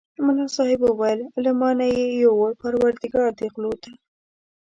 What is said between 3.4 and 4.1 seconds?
غلو ته.